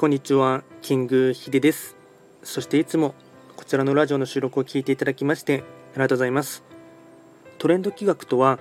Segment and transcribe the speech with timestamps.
[0.00, 1.94] こんにちは、キングヒです。
[2.42, 3.14] そしていつも
[3.54, 6.64] こちらのラジオの収録を聞いていただきましてありがとうございます。
[7.58, 8.58] トレンド企画とは、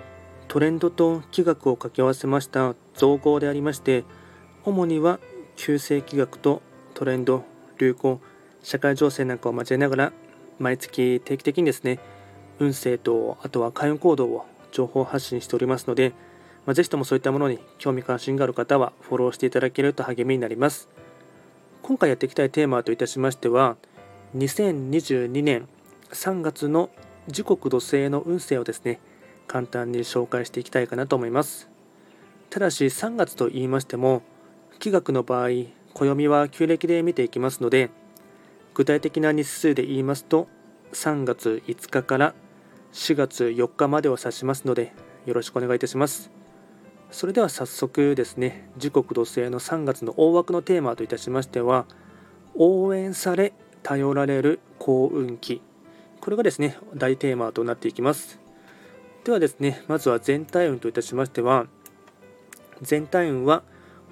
[0.50, 4.04] トレンドと企画を掛け合わせました造語でありまして、
[4.66, 5.22] 主には
[5.56, 6.62] 旧世企画と
[6.94, 7.46] トレンド、
[7.78, 8.20] 流行、
[8.62, 10.14] 社会情勢なんかを交えながら、
[10.60, 12.00] 毎月定期的にですね、
[12.60, 16.10] 運勢とあとは開運行動を情報発信しておりますので、
[16.66, 20.90] まあ、ぜひともそういったものに興味関心がある方はフォローしていただけると励みになります。
[21.90, 23.76] 今回やっていきたいテーマといたしましては、
[24.38, 25.68] 2022年
[26.12, 26.92] 3月の
[27.28, 29.00] 時刻土星の運勢をですね、
[29.48, 31.68] 簡単に紹介していきたいかなと思います。
[32.52, 34.22] ただし3月と言いましても、
[34.78, 35.50] 気学の場合、
[35.96, 37.90] 暦は旧暦で見ていきますので、
[38.76, 40.48] 具体的な日数で言いますと、
[40.94, 42.36] 3月5日から
[42.94, 44.94] 4月4日までを指しますので、
[45.26, 46.39] よろしくお願いいたします。
[47.12, 51.86] それでは早速ですね、時刻土星の3月の大枠のテーマといたしましては、
[52.56, 55.62] 応援され、頼られる幸運期。
[56.22, 58.40] これがですね、大テーマとなっていきます。
[59.24, 61.68] ではですね、まずは全体運といたしましては、
[62.82, 63.64] 全体運は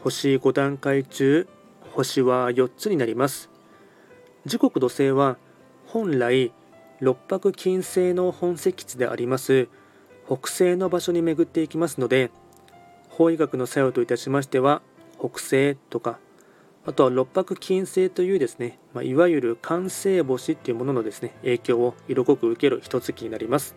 [0.03, 1.47] 星5段階中、
[1.91, 3.49] 星は4つになります。
[4.47, 5.37] 時刻土星は
[5.87, 6.53] 本来
[7.01, 9.67] 六白金星の本石地であります
[10.25, 12.31] 北西の場所に巡っていきますので
[13.17, 14.83] 法医学の作用といたしましては
[15.17, 16.19] 北西とか
[16.85, 23.75] あとは六白金星というですね、まあ、いわゆる完成星っていうもののですね影響を色濃く受ける一月になります。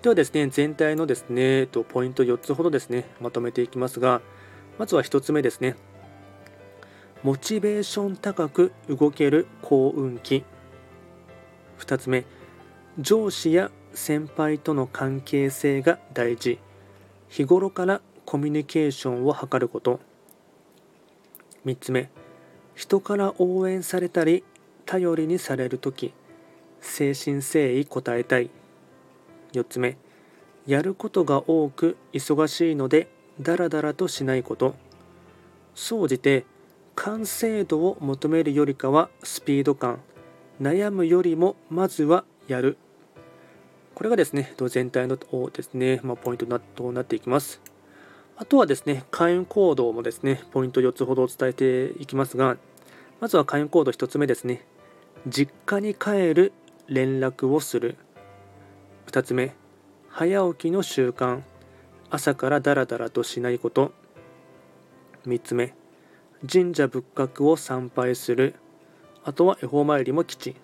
[0.00, 4.22] ではですね全体のですねとポイント4つほどですねまとめていきますが
[4.78, 5.76] まずは1つ目ですね。
[7.22, 10.42] モチベーション高く動ける幸運期。
[11.80, 12.24] 2つ目
[12.98, 16.58] 上司や先輩との関係性が大事。
[17.28, 20.00] 日頃からコミュニケーションを図ること。
[21.64, 22.10] 3つ目。
[22.74, 24.44] 人から応援されたり
[24.84, 26.12] 頼りにされる時。
[26.82, 28.50] 誠心誠意答えたい。
[29.54, 29.96] 4つ目。
[30.66, 33.08] やることが多く忙しいので
[33.40, 34.74] ダラダラとしないこと。
[35.74, 36.44] 総じて
[36.96, 40.00] 完成度を求めるよりかはスピード感。
[40.60, 42.76] 悩むよりもまずはやる。
[43.94, 47.62] これがですね全体のですね、まあ、ポイントとなっていきます。
[48.40, 52.56] あとはですね、開運行動もですね、ポイント4つほど伝えていきますが、
[53.20, 54.64] まずは開運行動1つ目ですね。
[55.26, 56.52] 実家に帰る
[56.86, 57.96] 連絡をする。
[59.08, 59.56] 2つ目、
[60.08, 61.42] 早起きの習慣。
[62.10, 63.90] 朝からダラダラとしないこと。
[65.26, 65.74] 3つ目、
[66.48, 68.54] 神社仏閣を参拝する。
[69.24, 70.54] あとは恵方参りも吉。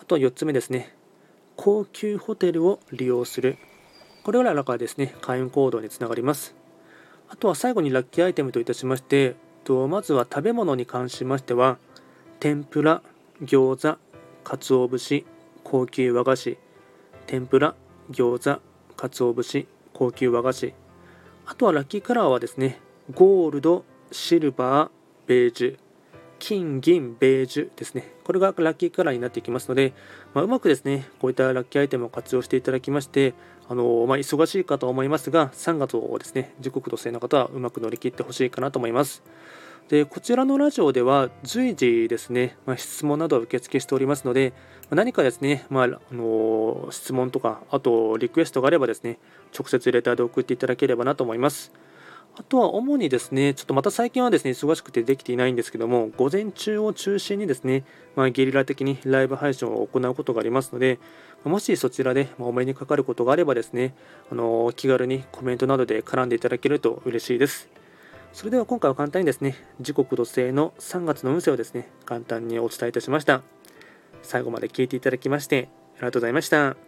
[0.00, 0.92] あとは4つ目ですね、
[1.54, 3.58] 高級ホテルを利用する。
[4.28, 6.54] これらがですね、開運行動につながります。
[7.30, 11.78] あとは最後にラッキーアイテムといたしまして、とまずは食べ物に関しましては、
[12.38, 13.00] 天ぷら、
[13.42, 13.98] 餃子、
[14.44, 15.24] 鰹節、
[15.64, 16.58] 高級和菓子、
[17.26, 17.74] 天ぷら、
[18.10, 18.60] 餃子、
[18.98, 20.74] 鰹節、高級和菓子。
[21.46, 22.82] あとはラッキーカラーはですね、
[23.14, 24.90] ゴールド、シルバー、
[25.26, 25.78] ベージュ、
[26.38, 28.14] 金、銀、ベージュですね。
[28.24, 29.92] これがラッキーカラーになっていきますので、
[30.34, 33.34] まあ、うまくですね、こういったラッキーアイテムを活用していただきまして、
[33.68, 39.22] あのまあ、忙しいかと思いますが、3月をですね、時刻土星の方はうまく乗り切ってほしいかなと思います。
[39.88, 44.52] でこちらのラジオでは随時ですね、まあ、質問などを受付しておりますので、
[44.90, 49.18] ま何かですね、まあ、あの質問とか、あとリクエストがあればですね、
[49.58, 51.72] 直接レターで送っていただければなと思います。
[52.38, 57.82] あとは主にですね、ちょっとまた最近はですね、忙しくてできていないんですけども、午前中を中心にですね、
[58.14, 61.00] まあ、ゲリラ的にライブ配信を行うことがありますので、
[61.42, 63.92] もしそちらでお目にかかることがあればですね、
[64.30, 67.68] あの気軽にコメントなどで絡んでいただけると嬉しいです。
[68.32, 73.42] それでは今回は簡単にですね、時刻土星の3月の運勢をですね、簡単にお伝えいたしました。
[74.22, 76.87] 最後まで聞いていただきまして、ありがとうございました。